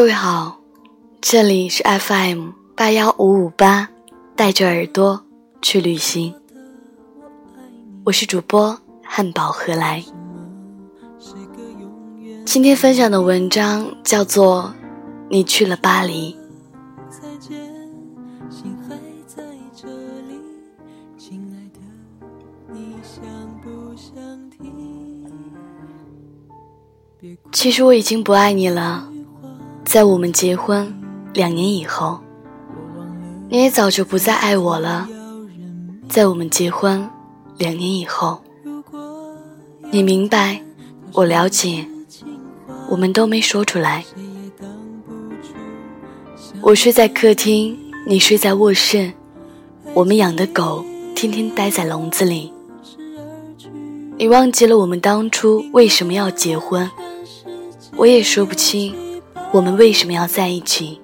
[0.00, 0.58] 各位好，
[1.20, 3.90] 这里是 FM 八幺五五八，
[4.34, 5.22] 带着耳朵
[5.60, 6.34] 去旅行。
[8.04, 10.02] 我是主播汉堡何来。
[12.46, 14.72] 今天分享的文章叫做
[15.28, 16.34] 《你去了巴黎》。
[27.52, 29.09] 其实我已经不爱你了，
[29.90, 30.86] 在我们结婚
[31.34, 32.20] 两年以后，
[33.48, 35.08] 你也早就不再爱我了。
[36.08, 37.10] 在我们结婚
[37.58, 38.40] 两年以后，
[39.90, 40.62] 你明白，
[41.12, 41.84] 我了解，
[42.88, 44.04] 我们都没说出来。
[46.62, 47.76] 我睡在客厅，
[48.06, 49.12] 你睡在卧室，
[49.92, 50.84] 我们养的狗
[51.16, 52.52] 天天待在笼子里。
[54.16, 56.88] 你忘记了我们当初为什么要结婚？
[57.96, 58.94] 我也说不清，
[59.52, 61.00] 我们为什么要在一起。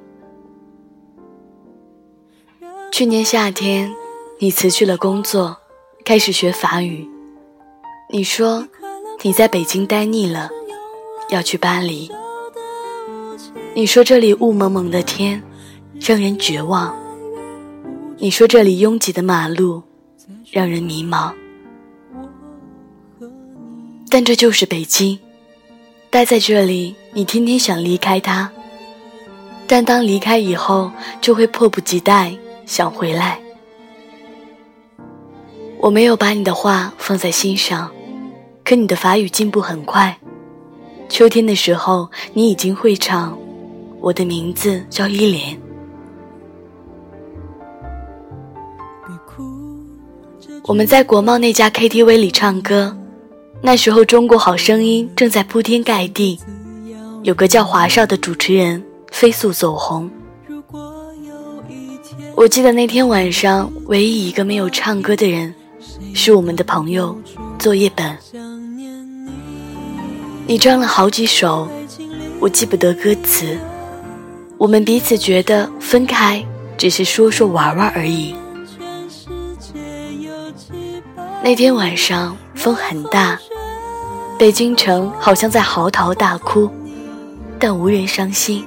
[2.93, 3.93] 去年夏天，
[4.39, 5.57] 你辞去了工作，
[6.05, 7.09] 开始学法语。
[8.09, 8.67] 你说
[9.23, 10.49] 你在北京待腻了，
[11.29, 12.09] 要去巴黎。
[13.75, 15.43] 你说这里雾蒙蒙的天，
[16.01, 16.97] 让人绝望。
[18.19, 19.83] 你说这里拥挤的马路，
[20.53, 21.35] 让人迷茫。
[24.09, 25.19] 但这就是北京。
[26.17, 28.51] 待在这里，你天天想离开他，
[29.67, 33.39] 但当离开以后，就会迫不及待想回来。
[35.79, 37.91] 我没有把你的话放在心上，
[38.65, 40.17] 可你的法语进步很快。
[41.11, 43.33] 秋天的时候，你已经会唱
[44.01, 45.55] 《我的名字叫依莲》。
[50.65, 52.97] 我们在国贸那家 KTV 里唱歌。
[53.63, 56.39] 那时候，《中国好声音》正在铺天盖地，
[57.23, 60.09] 有个叫华少的主持人飞速走红。
[62.37, 65.53] 我记得那天晚上，唯一一个没有唱歌的人，
[66.15, 67.19] 是我们的朋友
[67.59, 68.17] 作业本。
[70.47, 71.67] 你唱了好几首，
[72.39, 73.59] 我记不得歌词。
[74.59, 76.45] 我们彼此觉得分开
[76.79, 78.35] 只是说说玩玩而已。
[81.43, 82.37] 那天晚上。
[82.57, 83.39] 风很大，
[84.39, 86.69] 北京城好像在嚎啕大哭，
[87.61, 88.67] 但无人伤心。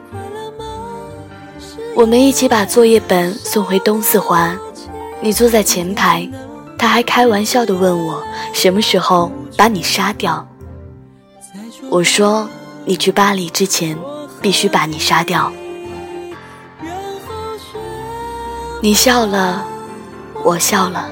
[1.95, 4.57] 我们一起把作业本送回东四环，
[5.19, 6.29] 你坐在前排，
[6.77, 8.23] 他还开玩笑地问我
[8.53, 10.47] 什么时候把你杀掉。
[11.89, 12.47] 我说
[12.85, 13.97] 你去巴黎之前
[14.41, 15.51] 必须把你杀掉。
[18.81, 19.65] 你笑了，
[20.45, 21.09] 我笑了，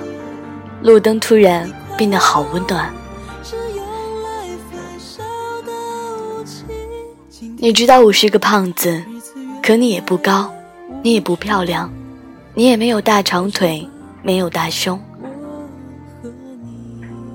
[0.83, 1.69] 路灯突然。
[1.97, 2.93] 变得好温暖。
[7.57, 9.03] 你知道我是个胖子，
[9.63, 10.53] 可你也不高，
[11.01, 11.91] 你也不漂亮，
[12.53, 13.85] 你也没有大长腿，
[14.21, 15.01] 没有大胸。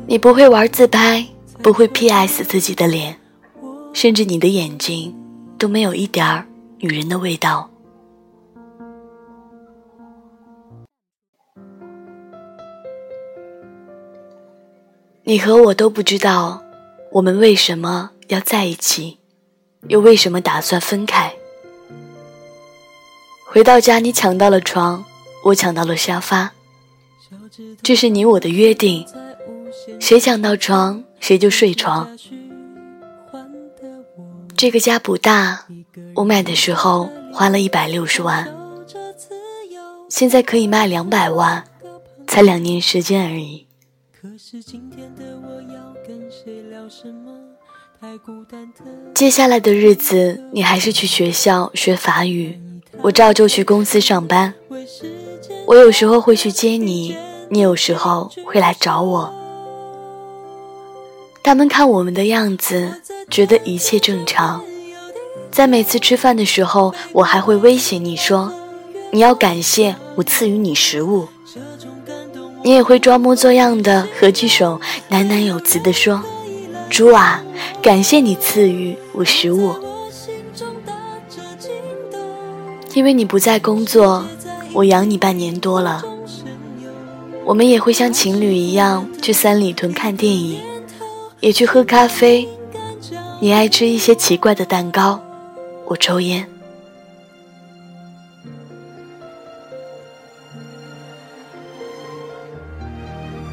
[0.07, 1.27] 你不会玩自拍，
[1.61, 3.17] 不会 PS 自己的脸，
[3.93, 5.13] 甚至你的眼睛
[5.59, 6.47] 都没有一点儿
[6.79, 7.69] 女人的味道。
[15.25, 16.61] 你和我都不知道，
[17.13, 19.19] 我们为什么要在一起，
[19.87, 21.33] 又为什么打算分开。
[23.47, 25.05] 回到家，你抢到了床，
[25.45, 26.53] 我抢到了沙发，
[27.85, 29.07] 这是你我的约定，
[30.01, 32.19] 谁抢到床谁就睡床。
[34.57, 35.67] 这个家不大，
[36.17, 38.53] 我买的时候花了一百六十万，
[40.09, 41.63] 现在可以卖两百万，
[42.27, 43.69] 才两年时间而已。
[49.15, 52.61] 接下来的日子，你还是去学校学法语，
[53.01, 54.53] 我照旧去公司上班。
[55.65, 57.17] 我有时候会去接你，
[57.49, 59.33] 你有时候会来找我。
[61.43, 63.01] 他们看我们的样子，
[63.31, 64.63] 觉得一切正常。
[65.51, 68.53] 在每次吃饭的时候，我还会威胁你说
[69.13, 71.29] ：“你要感谢我赐予你食物。”
[72.65, 74.81] 你也会装模作样的合起手，
[75.11, 76.23] 喃喃有词地说
[76.89, 77.43] ：“猪啊，
[77.83, 79.75] 感谢你赐予我食物。”
[82.95, 84.25] 因为你不在工作，
[84.73, 86.05] 我养你半年多了。
[87.45, 90.61] 我们也会像情侣一样去三里屯看电影，
[91.41, 92.49] 也去喝咖啡。
[93.41, 95.21] 你爱吃一些奇怪的蛋糕，
[95.87, 96.47] 我抽烟。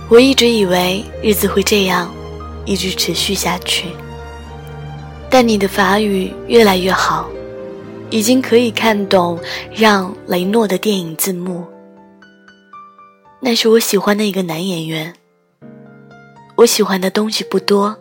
[0.10, 2.12] 我一直以为日子会这样，
[2.66, 3.86] 一直持续下去。
[5.30, 7.30] 但你的法语越来越好，
[8.10, 9.40] 已经可以看懂
[9.72, 11.64] 让·雷诺的电影字幕。
[13.40, 15.14] 那是我喜欢的一个男演员。
[16.56, 17.96] 我喜欢的东西不多，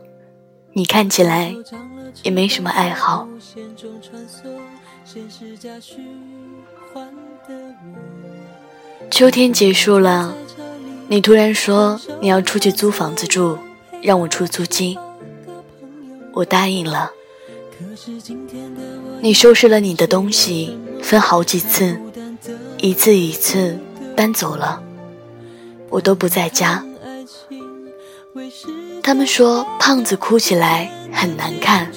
[0.73, 1.55] 你看起来
[2.23, 3.29] 也没什么爱好。
[9.11, 10.35] 秋天结束了，
[11.11, 13.59] 你突然说你要出去租房子住，
[14.03, 14.97] 让我出租金。
[16.35, 17.11] 我答应了。
[19.21, 21.99] 你收拾了你的东西，分好几次，
[22.77, 23.79] 一次一次
[24.15, 24.83] 搬走了，
[25.89, 26.85] 我都不在家。
[29.03, 31.91] 他们说胖子哭起来很难看，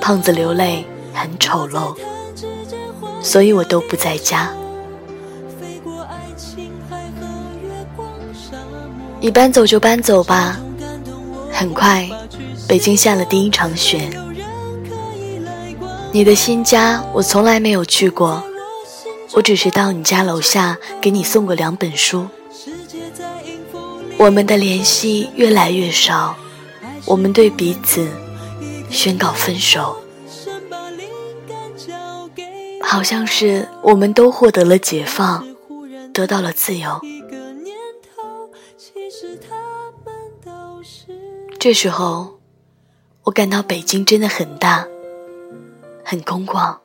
[0.00, 0.84] 胖子流泪
[1.14, 1.96] 很丑陋，
[3.22, 4.52] 所以我都不在家。
[9.26, 10.56] 你搬走就搬走吧，
[11.50, 12.08] 很快，
[12.68, 14.08] 北京下了第一场雪。
[16.12, 18.40] 你的新家我从来没有去过，
[19.32, 22.28] 我只是到你家楼下给你送过两本书。
[24.16, 26.36] 我们的联系越来越少，
[27.04, 28.06] 我们对彼此
[28.90, 29.96] 宣告分手，
[32.80, 35.44] 好像是我们都获得了解放，
[36.14, 37.00] 得到了自由。
[41.58, 42.38] 这时候，
[43.24, 44.86] 我感到北京真的很大。
[46.04, 46.76] 很空旷。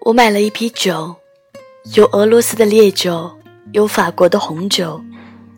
[0.00, 1.16] 我买了一批酒，
[1.94, 3.30] 有俄罗斯的烈酒，
[3.72, 5.02] 有法国的红酒，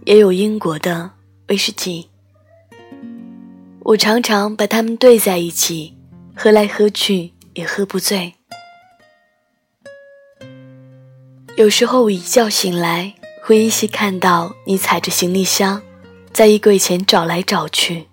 [0.05, 1.11] 也有英国的
[1.49, 2.09] 威士忌。
[3.81, 5.97] 我常常把它们兑在一起，
[6.37, 8.35] 喝来喝去也喝不醉。
[11.57, 15.83] 有时候我一觉醒来，会依稀看到你踩着行李箱，
[16.33, 18.09] 在衣柜前找来找去。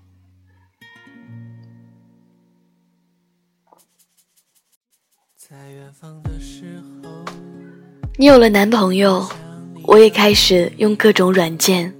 [8.18, 9.26] 你有了男朋友，
[9.84, 11.96] 我也开始用各种软件，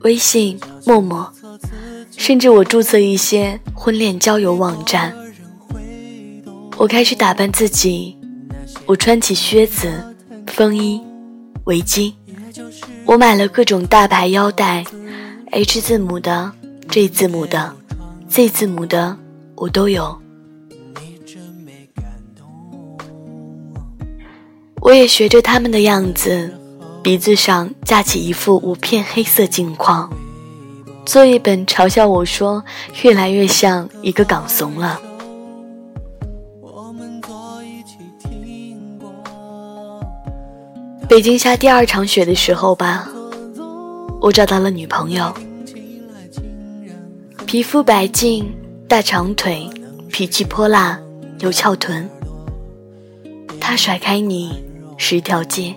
[0.00, 1.30] 微信、陌陌，
[2.10, 5.14] 甚至我注册一些婚恋交友网站。
[6.76, 8.16] 我开始打扮自己，
[8.86, 10.10] 我穿起靴子。
[10.46, 11.02] 风衣、
[11.64, 12.12] 围巾，
[13.06, 14.84] 我买了各种大牌腰带
[15.50, 16.52] ，H 字母的、
[16.88, 17.74] J 字母的、
[18.28, 19.16] Z 字母的，
[19.56, 20.16] 我都有。
[24.80, 26.52] 我也学着他们的样子，
[27.02, 30.08] 鼻子上架起一副五片黑色镜框，
[31.04, 32.62] 作业本嘲笑我说，
[33.02, 35.00] 越来越像一个港怂了。
[41.06, 43.06] 北京下第二场雪的时候吧，
[44.20, 45.32] 我找到了女朋友，
[47.44, 48.50] 皮肤白净，
[48.88, 49.68] 大长腿，
[50.10, 50.98] 脾气泼辣，
[51.40, 52.08] 有翘臀。
[53.60, 54.64] 她甩开你
[54.96, 55.74] 十条街。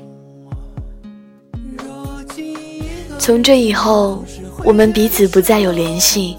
[3.19, 4.23] 从这以后，
[4.63, 6.37] 我们彼此不再有联系，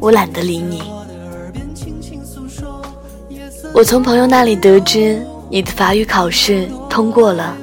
[0.00, 0.82] 我懒得理你。
[3.72, 7.56] 我从朋友那里得知，你的法语考试通过了。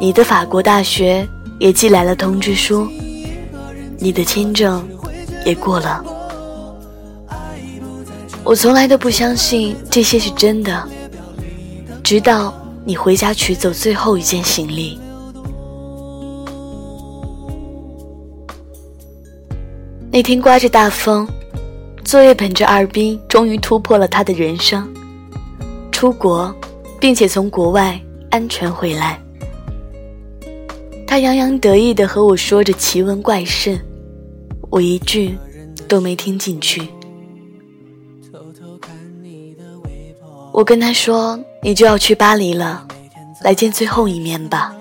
[0.00, 1.26] 你的法国大学
[1.58, 2.86] 也寄来了通知书，
[3.98, 4.86] 你的签证
[5.46, 6.04] 也过了。
[8.42, 10.86] 我从来都不相信这些是真的，
[12.02, 12.52] 直到
[12.84, 15.00] 你回家取走最后一件行李。
[20.10, 21.26] 那天刮着大风，
[22.04, 24.86] 作业本着二斌终于突破了他的人生，
[25.90, 26.54] 出国，
[27.00, 27.98] 并且从国外
[28.30, 29.18] 安全回来。
[31.06, 33.78] 他洋洋得意地和我说着奇闻怪事，
[34.70, 35.36] 我一句
[35.86, 36.82] 都没听进去。
[40.52, 42.86] 我跟他说：“你就要去巴黎了，
[43.42, 44.74] 来见最后一面吧。”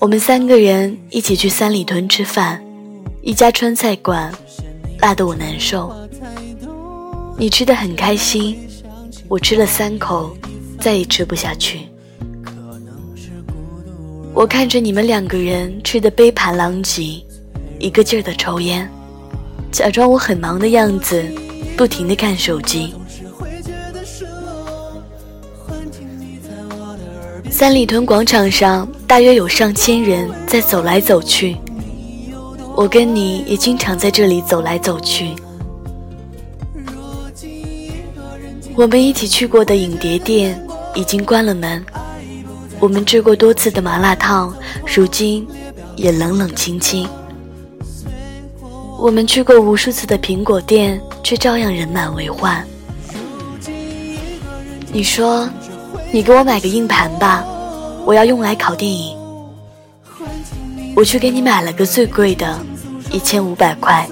[0.00, 2.62] 我们三个人一起去三里屯吃饭，
[3.22, 4.32] 一家川菜馆，
[4.98, 5.90] 辣得我难受。
[7.38, 8.56] 你吃的很开心，
[9.28, 10.36] 我吃了三口，
[10.78, 11.80] 再也吃不下去。
[14.34, 17.24] 我看着你们两个人吃的杯盘狼藉，
[17.78, 18.90] 一个劲儿的抽烟，
[19.70, 21.24] 假装我很忙的样子，
[21.76, 22.92] 不停的看手机。
[27.48, 31.56] 三里屯广场上大约有上千人在走来走去，
[32.74, 35.28] 我跟你也经常在这里走来走去。
[38.74, 40.60] 我们一起去过的影碟店
[40.96, 41.80] 已经关了门。
[42.84, 45.48] 我们吃过多次的麻辣烫，如今
[45.96, 47.08] 也冷冷清清。
[48.98, 52.62] 我们去过无数次的苹果店，却照样人满为患。
[54.92, 55.48] 你说，
[56.12, 57.42] 你给我买个硬盘吧，
[58.04, 59.16] 我要用来拷电影。
[60.94, 62.60] 我去给你买了个最贵的，
[63.10, 64.06] 一千五百块。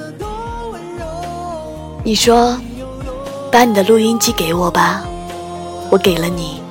[2.02, 2.58] 你说，
[3.50, 5.04] 把你的录音机给我吧，
[5.90, 6.61] 我给了你。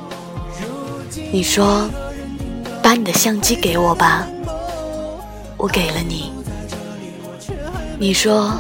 [1.34, 1.90] 你说，
[2.84, 4.28] 把你的相机给我吧，
[5.56, 6.30] 我给了你。
[7.98, 8.52] 你说，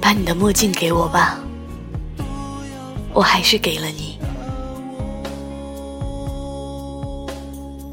[0.00, 1.38] 把你的墨镜给我吧，
[3.12, 4.18] 我还是给了你。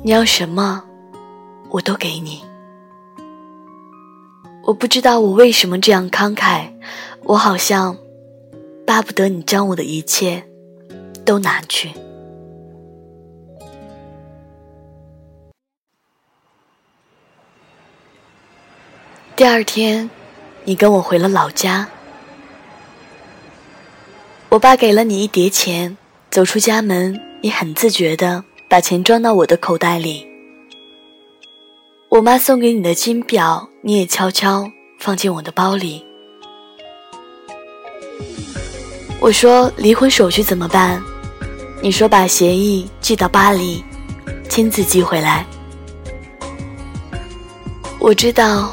[0.04, 0.84] 你要什么，
[1.70, 2.42] 我都给你。
[4.66, 6.72] 我不知道我为什么这样慷慨，
[7.24, 7.96] 我好像
[8.88, 10.44] 巴不得你将我的一切
[11.24, 11.92] 都拿去。
[19.38, 20.10] 第二天，
[20.64, 21.88] 你跟我回了老家，
[24.50, 25.96] 我爸给了你一叠钱，
[26.32, 28.44] 走出家门，你很自觉的。
[28.68, 30.26] 把钱装到我的口袋里。
[32.10, 34.68] 我妈送给你的金表，你也悄悄
[35.00, 36.04] 放进我的包里。
[39.20, 41.00] 我说离婚手续怎么办？
[41.80, 43.84] 你说把协议寄到巴黎，
[44.50, 45.46] 亲自寄回来。
[48.00, 48.72] 我知道，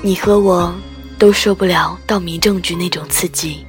[0.00, 0.72] 你和我
[1.18, 3.64] 都受不了到民政局那种刺激。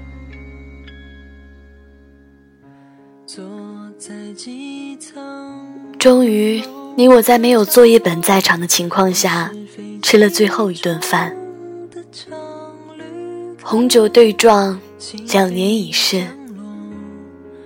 [5.98, 6.64] 终于，
[6.96, 9.52] 你我在没有作业本在场的情况下，
[10.02, 11.36] 吃了最后一顿饭。
[13.62, 14.80] 红酒对撞，
[15.32, 16.24] 两年已逝，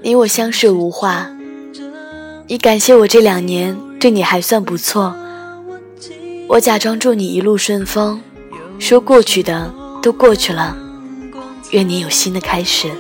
[0.02, 1.30] 你我相视无话。
[2.48, 5.16] 你感谢我这两年对你还算不错，
[6.50, 8.22] 我假装祝你一路顺风，
[8.84, 10.76] 说过去的都过去了，
[11.72, 12.92] 愿你有新的开始。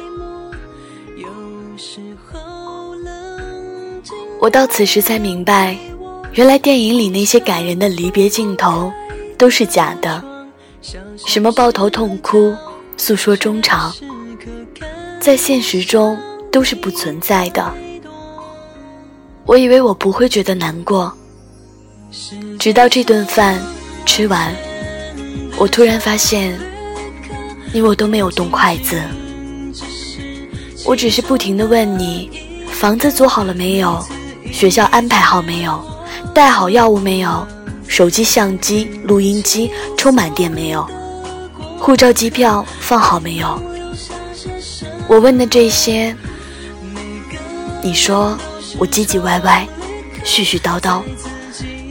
[4.39, 5.77] 我到此时才明白，
[6.31, 8.89] 原来电影里那些感人的离别镜头
[9.37, 10.23] 都是假的，
[11.17, 12.55] 什么抱头痛哭、
[12.95, 13.93] 诉说衷肠，
[15.19, 16.17] 在现实中
[16.49, 17.73] 都是不存在的。
[19.45, 21.11] 我以为我不会觉得难过，
[22.57, 23.61] 直到这顿饭
[24.05, 24.55] 吃完，
[25.63, 26.59] 我突然发现，
[27.71, 29.01] 你我都没有动筷子，
[30.83, 32.29] 我只是不停的问你，
[32.69, 34.05] 房子租好了没有？
[34.51, 35.81] 学校安排好没有？
[36.35, 37.47] 带好药物没有？
[37.87, 40.85] 手机、相机、录音机充满电没有？
[41.79, 43.57] 护照、机票放好没有？
[45.07, 46.13] 我问的这些，
[47.81, 48.37] 你说
[48.77, 49.65] 我唧唧歪歪、
[50.25, 51.01] 絮絮叨叨，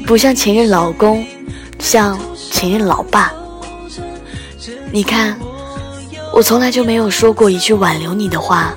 [0.06, 1.26] 不像前任老公，
[1.78, 3.32] 像前任老爸。
[4.92, 5.36] 你看，
[6.32, 8.74] 我从来就没有说过一句挽留你的话。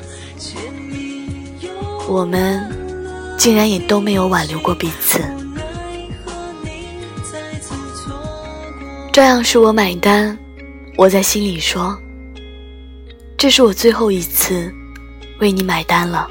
[2.07, 2.73] 我们。
[3.37, 5.19] 竟然也都没有挽留过彼此，
[9.11, 10.35] 照样是我买单。
[10.97, 11.95] 我在心里说
[13.37, 14.73] ：“这是我最后一次
[15.39, 16.27] 为你买单了，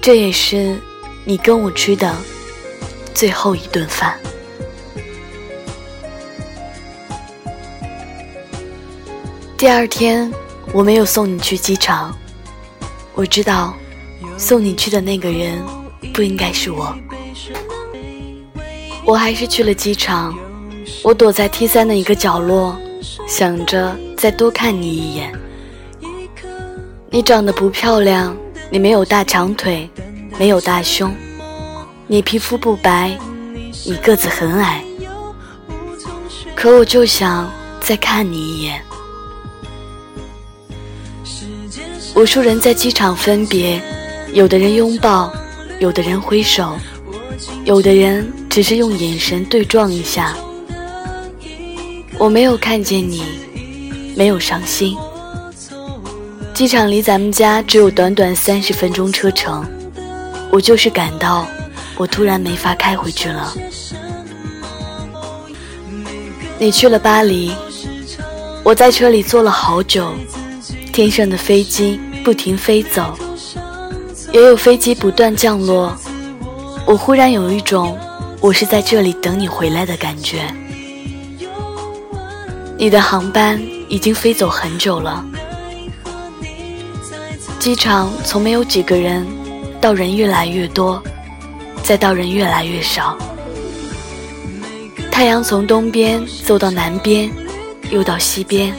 [0.00, 0.76] 这也是
[1.24, 2.16] 你跟我吃的
[3.14, 4.18] 最后一顿饭。”
[9.60, 10.32] 第二天，
[10.72, 12.16] 我没有送你去机场，
[13.12, 13.74] 我知道。
[14.38, 15.62] 送你去的那个人
[16.14, 16.96] 不应该是我，
[19.04, 20.34] 我还是去了机场。
[21.02, 22.74] 我躲在 T 三的一个角落，
[23.28, 25.30] 想着再多看你一眼。
[27.10, 28.34] 你长得不漂亮，
[28.70, 29.90] 你没有大长腿，
[30.38, 31.14] 没有大胸，
[32.06, 33.14] 你皮肤不白，
[33.84, 34.82] 你个子很矮。
[36.56, 38.82] 可我就想再看你一眼。
[42.20, 43.80] 无数人在机场分别。
[44.34, 45.32] 有的人拥抱，
[45.78, 46.76] 有的人挥手，
[47.64, 50.36] 有的人只是用眼神对撞一下。
[52.18, 53.24] 我没有看见你，
[54.14, 54.94] 没有伤心。
[56.52, 59.64] 机场离咱们家只有短短三十分钟车程，
[60.50, 61.46] 我就是感到
[61.96, 63.54] 我突然没法开回去了。
[66.58, 67.50] 你去了巴黎，
[68.62, 70.12] 我在车里坐了好久，
[70.92, 73.16] 天上的飞机不停飞走。
[74.32, 75.92] 也有飞机不断降落，
[76.86, 77.98] 我忽然有一种
[78.40, 80.42] 我是在这里等你回来的感觉。
[82.78, 85.24] 你的航班已经飞走很久了，
[87.58, 89.26] 机场从没有几个人，
[89.80, 91.02] 到人越来越多，
[91.82, 93.18] 再到人越来越少。
[95.10, 97.30] 太阳从东边走到南边，
[97.90, 98.72] 又到西边，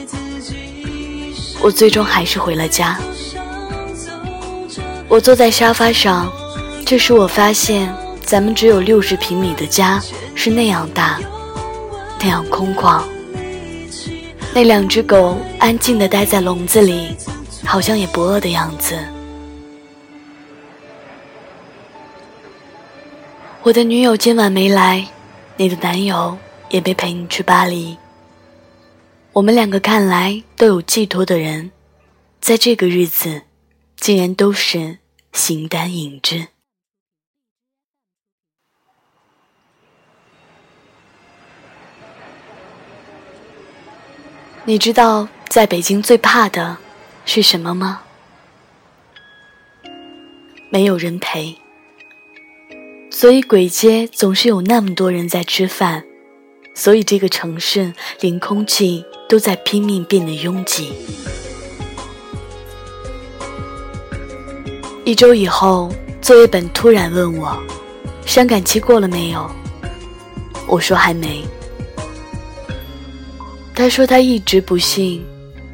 [1.60, 2.98] 我最终还是回了家。
[5.12, 6.32] 我坐在沙发上，
[6.86, 10.00] 这时我发现，咱们只有六十平米的家
[10.34, 11.20] 是那样大，
[12.18, 13.04] 那样空旷。
[14.54, 17.14] 那两只狗安静地待在笼子里，
[17.62, 18.98] 好像也不饿的样子。
[23.62, 25.06] 我的女友今晚没来，
[25.58, 26.34] 你的男友
[26.70, 27.98] 也没陪你去巴黎。
[29.34, 31.70] 我们两个看来都有寄托的人，
[32.40, 33.42] 在这个日子，
[33.98, 35.01] 竟然都是。
[35.32, 36.48] 形单影只。
[44.64, 46.78] 你知道在北京最怕的
[47.24, 48.02] 是什么吗？
[50.70, 51.58] 没有人陪，
[53.10, 56.04] 所以鬼街总是有那么多人在吃饭，
[56.74, 60.94] 所以这个城市连空气都在拼命变得拥挤。
[65.04, 67.60] 一周以后，作业本突然问我
[68.24, 69.50] ：“伤感期过了没有？”
[70.68, 71.42] 我说：“还没。”
[73.74, 75.24] 他说：“他一直不信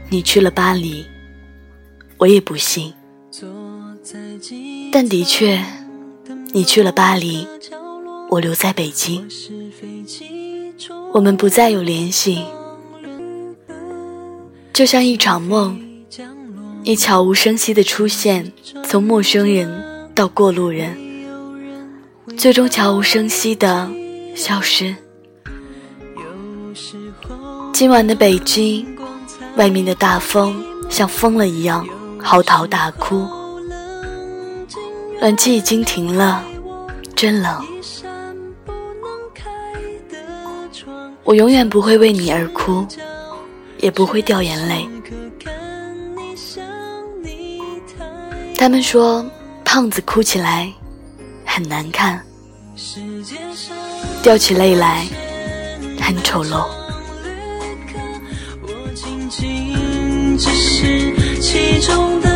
[0.08, 1.04] 你去了巴黎。”
[2.16, 2.92] 我也不信。
[4.90, 5.62] 但的确，
[6.52, 7.46] 你去了巴黎，
[8.30, 9.28] 我留在北京，
[11.12, 12.42] 我们不再有联系，
[14.72, 15.78] 就像一场梦。
[16.84, 18.50] 你悄无声息的出现，
[18.90, 20.96] 从陌生人到过路人，
[22.38, 23.86] 最终悄无声息的
[24.34, 24.96] 消失。
[27.70, 28.86] 今晚的北京，
[29.56, 31.86] 外面的大风像疯了一样
[32.18, 33.28] 嚎啕大哭，
[35.20, 36.42] 暖气已经停了，
[37.14, 37.62] 真冷。
[41.24, 42.86] 我永远不会为你而哭，
[43.80, 44.88] 也不会掉眼泪。
[48.58, 49.24] 他们说
[49.64, 50.70] 胖子哭起来
[51.46, 52.20] 很难看，
[54.20, 55.06] 掉起泪来
[56.00, 56.66] 很丑陋。
[58.62, 62.27] 我仅仅只是其中的。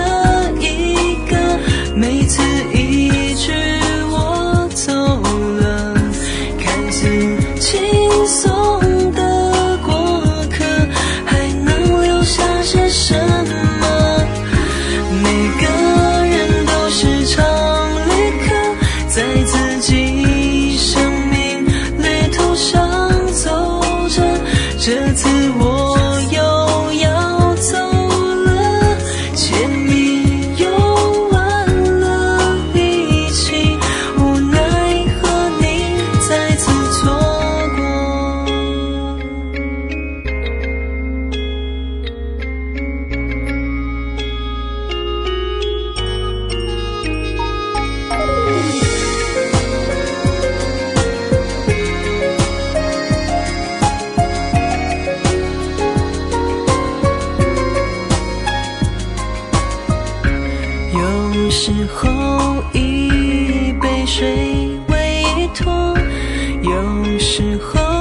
[67.22, 67.91] 时候